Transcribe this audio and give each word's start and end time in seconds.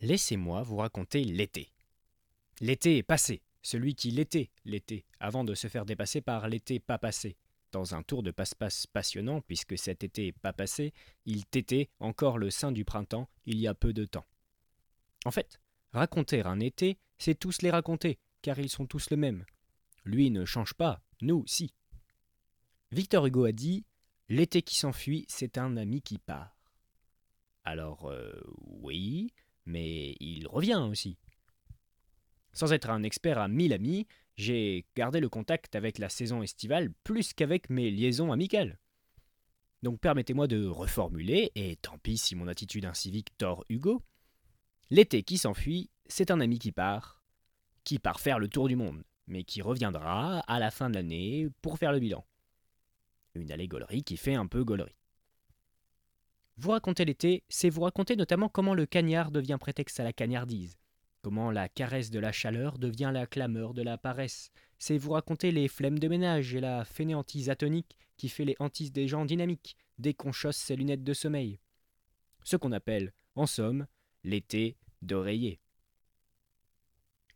Laissez-moi 0.00 0.62
vous 0.62 0.76
raconter 0.76 1.24
l'été. 1.24 1.72
L'été 2.60 2.98
est 2.98 3.02
passé, 3.02 3.42
celui 3.62 3.94
qui 3.94 4.10
l'était, 4.10 4.50
l'été, 4.64 5.04
avant 5.18 5.44
de 5.44 5.54
se 5.54 5.66
faire 5.68 5.84
dépasser 5.84 6.20
par 6.20 6.48
l'été 6.48 6.80
pas 6.80 6.98
passé. 6.98 7.36
Dans 7.72 7.94
un 7.94 8.02
tour 8.02 8.22
de 8.22 8.30
passe-passe 8.30 8.86
passionnant, 8.86 9.42
puisque 9.42 9.78
cet 9.78 10.02
été 10.02 10.32
pas 10.32 10.52
passé, 10.52 10.92
il 11.26 11.46
tétait 11.46 11.88
encore 12.00 12.38
le 12.38 12.50
sein 12.50 12.72
du 12.72 12.84
printemps 12.84 13.28
il 13.46 13.58
y 13.58 13.68
a 13.68 13.74
peu 13.74 13.92
de 13.92 14.04
temps. 14.04 14.26
En 15.24 15.30
fait, 15.30 15.60
raconter 15.92 16.42
un 16.42 16.60
été, 16.60 16.98
c'est 17.18 17.38
tous 17.38 17.62
les 17.62 17.70
raconter, 17.70 18.18
car 18.42 18.58
ils 18.58 18.70
sont 18.70 18.86
tous 18.86 19.10
le 19.10 19.16
même. 19.16 19.44
Lui 20.04 20.30
ne 20.30 20.44
change 20.44 20.74
pas, 20.74 21.02
nous, 21.20 21.44
si. 21.46 21.74
Victor 22.90 23.26
Hugo 23.26 23.44
a 23.44 23.52
dit 23.52 23.84
L'été 24.28 24.62
qui 24.62 24.76
s'enfuit, 24.76 25.26
c'est 25.28 25.58
un 25.58 25.76
ami 25.76 26.02
qui 26.02 26.18
part. 26.18 26.56
Alors, 27.64 28.10
euh, 28.10 28.32
oui, 28.62 29.32
mais 29.66 30.16
il 30.20 30.46
revient 30.46 30.86
aussi. 30.88 31.18
Sans 32.52 32.72
être 32.72 32.90
un 32.90 33.02
expert 33.02 33.38
à 33.38 33.48
mille 33.48 33.72
amis, 33.72 34.06
j'ai 34.36 34.86
gardé 34.96 35.20
le 35.20 35.28
contact 35.28 35.76
avec 35.76 35.98
la 35.98 36.08
saison 36.08 36.42
estivale 36.42 36.92
plus 37.04 37.32
qu'avec 37.32 37.70
mes 37.70 37.90
liaisons 37.90 38.32
amicales. 38.32 38.78
Donc 39.82 40.00
permettez-moi 40.00 40.46
de 40.46 40.66
reformuler, 40.66 41.52
et 41.54 41.76
tant 41.76 41.98
pis 41.98 42.18
si 42.18 42.34
mon 42.34 42.48
attitude 42.48 42.84
incivique 42.84 43.36
tord 43.38 43.64
Hugo. 43.68 44.02
L'été 44.90 45.22
qui 45.22 45.38
s'enfuit, 45.38 45.90
c'est 46.06 46.30
un 46.30 46.40
ami 46.40 46.58
qui 46.58 46.72
part, 46.72 47.22
qui 47.84 47.98
part 47.98 48.20
faire 48.20 48.38
le 48.38 48.48
tour 48.48 48.68
du 48.68 48.76
monde, 48.76 49.04
mais 49.26 49.44
qui 49.44 49.62
reviendra 49.62 50.40
à 50.40 50.58
la 50.58 50.70
fin 50.70 50.90
de 50.90 50.96
l'année 50.96 51.48
pour 51.62 51.78
faire 51.78 51.92
le 51.92 52.00
bilan. 52.00 52.26
Une 53.34 53.52
allégorie 53.52 54.02
qui 54.02 54.16
fait 54.16 54.34
un 54.34 54.46
peu 54.46 54.64
gaulerie. 54.64 54.99
Vous 56.60 56.72
raconter 56.72 57.06
l'été, 57.06 57.42
c'est 57.48 57.70
vous 57.70 57.80
raconter 57.80 58.16
notamment 58.16 58.50
comment 58.50 58.74
le 58.74 58.84
cagnard 58.84 59.30
devient 59.30 59.56
prétexte 59.58 59.98
à 59.98 60.04
la 60.04 60.12
cagnardise, 60.12 60.76
comment 61.22 61.50
la 61.50 61.70
caresse 61.70 62.10
de 62.10 62.18
la 62.18 62.32
chaleur 62.32 62.78
devient 62.78 63.12
la 63.14 63.26
clameur 63.26 63.72
de 63.72 63.80
la 63.80 63.96
paresse. 63.96 64.50
C'est 64.78 64.98
vous 64.98 65.12
raconter 65.12 65.52
les 65.52 65.68
flemmes 65.68 65.98
de 65.98 66.06
ménage 66.06 66.54
et 66.54 66.60
la 66.60 66.84
fainéantise 66.84 67.48
atonique 67.48 67.96
qui 68.18 68.28
fait 68.28 68.44
les 68.44 68.56
hantises 68.58 68.92
des 68.92 69.08
gens 69.08 69.24
dynamiques 69.24 69.74
dès 69.96 70.12
qu'on 70.12 70.32
chausse 70.32 70.58
ses 70.58 70.76
lunettes 70.76 71.02
de 71.02 71.14
sommeil. 71.14 71.58
Ce 72.44 72.56
qu'on 72.56 72.72
appelle, 72.72 73.14
en 73.36 73.46
somme, 73.46 73.86
l'été 74.22 74.76
d'oreiller. 75.00 75.60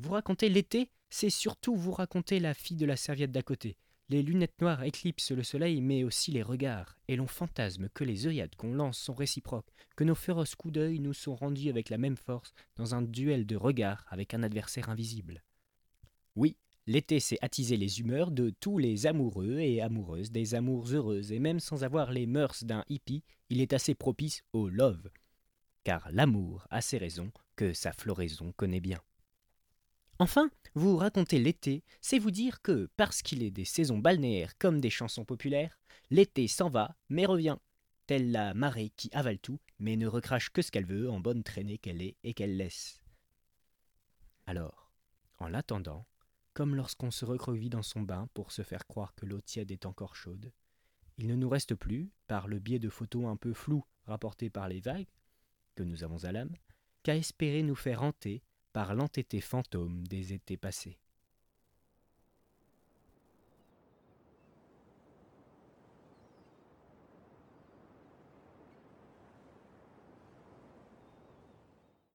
Vous 0.00 0.10
raconter 0.14 0.48
l'été, 0.48 0.90
c'est 1.10 1.30
surtout 1.30 1.76
vous 1.76 1.92
raconter 1.92 2.40
la 2.40 2.54
fille 2.54 2.76
de 2.76 2.86
la 2.86 2.96
serviette 2.96 3.30
d'à 3.30 3.42
côté, 3.42 3.76
les 4.08 4.22
lunettes 4.22 4.60
noires 4.60 4.82
éclipsent 4.82 5.32
le 5.32 5.42
soleil, 5.42 5.80
mais 5.80 6.04
aussi 6.04 6.32
les 6.32 6.42
regards, 6.42 6.96
et 7.08 7.16
l'on 7.16 7.26
fantasme 7.26 7.88
que 7.94 8.04
les 8.04 8.26
œillades 8.26 8.54
qu'on 8.56 8.74
lance 8.74 8.98
sont 8.98 9.14
réciproques, 9.14 9.72
que 9.96 10.04
nos 10.04 10.14
féroces 10.14 10.54
coups 10.54 10.74
d'œil 10.74 10.98
nous 10.98 11.14
sont 11.14 11.34
rendus 11.34 11.70
avec 11.70 11.88
la 11.88 11.98
même 11.98 12.16
force 12.16 12.52
dans 12.76 12.94
un 12.94 13.02
duel 13.02 13.46
de 13.46 13.56
regards 13.56 14.04
avec 14.08 14.34
un 14.34 14.42
adversaire 14.42 14.90
invisible. 14.90 15.42
Oui, 16.36 16.56
l'été 16.86 17.20
s'est 17.20 17.38
attisé 17.40 17.76
les 17.76 18.00
humeurs 18.00 18.30
de 18.30 18.50
tous 18.50 18.78
les 18.78 19.06
amoureux 19.06 19.58
et 19.58 19.80
amoureuses, 19.80 20.30
des 20.30 20.54
amours 20.54 20.92
heureuses, 20.92 21.32
et 21.32 21.38
même 21.38 21.60
sans 21.60 21.84
avoir 21.84 22.12
les 22.12 22.26
mœurs 22.26 22.64
d'un 22.64 22.84
hippie, 22.88 23.24
il 23.48 23.60
est 23.60 23.72
assez 23.72 23.94
propice 23.94 24.42
au 24.52 24.68
love. 24.68 25.10
Car 25.84 26.10
l'amour 26.12 26.66
a 26.70 26.80
ses 26.80 26.98
raisons 26.98 27.32
que 27.56 27.72
sa 27.72 27.92
floraison 27.92 28.52
connaît 28.56 28.80
bien. 28.80 29.00
Enfin, 30.22 30.52
vous 30.76 30.96
raconter 30.96 31.40
l'été, 31.40 31.82
c'est 32.00 32.20
vous 32.20 32.30
dire 32.30 32.62
que, 32.62 32.88
parce 32.96 33.22
qu'il 33.22 33.42
est 33.42 33.50
des 33.50 33.64
saisons 33.64 33.98
balnéaires 33.98 34.56
comme 34.56 34.80
des 34.80 34.88
chansons 34.88 35.24
populaires, 35.24 35.80
l'été 36.10 36.46
s'en 36.46 36.70
va, 36.70 36.94
mais 37.08 37.26
revient, 37.26 37.56
telle 38.06 38.30
la 38.30 38.54
marée 38.54 38.92
qui 38.96 39.10
avale 39.14 39.40
tout, 39.40 39.58
mais 39.80 39.96
ne 39.96 40.06
recrache 40.06 40.50
que 40.50 40.62
ce 40.62 40.70
qu'elle 40.70 40.86
veut 40.86 41.10
en 41.10 41.18
bonne 41.18 41.42
traînée 41.42 41.76
qu'elle 41.76 42.00
est 42.00 42.14
et 42.22 42.34
qu'elle 42.34 42.56
laisse. 42.56 43.02
Alors, 44.46 44.92
en 45.40 45.48
l'attendant, 45.48 46.06
comme 46.54 46.76
lorsqu'on 46.76 47.10
se 47.10 47.24
recrevit 47.24 47.68
dans 47.68 47.82
son 47.82 48.02
bain 48.02 48.28
pour 48.32 48.52
se 48.52 48.62
faire 48.62 48.86
croire 48.86 49.16
que 49.16 49.26
l'eau 49.26 49.40
tiède 49.40 49.72
est 49.72 49.86
encore 49.86 50.14
chaude, 50.14 50.52
il 51.18 51.26
ne 51.26 51.34
nous 51.34 51.48
reste 51.48 51.74
plus, 51.74 52.12
par 52.28 52.46
le 52.46 52.60
biais 52.60 52.78
de 52.78 52.90
photos 52.90 53.24
un 53.24 53.36
peu 53.36 53.54
floues 53.54 53.84
rapportées 54.04 54.50
par 54.50 54.68
les 54.68 54.78
vagues, 54.78 55.10
que 55.74 55.82
nous 55.82 56.04
avons 56.04 56.22
à 56.22 56.30
l'âme, 56.30 56.54
qu'à 57.02 57.16
espérer 57.16 57.64
nous 57.64 57.74
faire 57.74 58.04
hanter 58.04 58.44
par 58.72 58.94
l'entêté 58.94 59.40
fantôme 59.40 60.06
des 60.06 60.32
étés 60.32 60.56
passés. 60.56 60.98